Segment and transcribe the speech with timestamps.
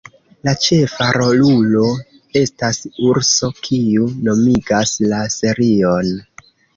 [0.47, 1.83] La ĉefa rolulo
[2.41, 6.11] estas urso kiu nomigas la serion.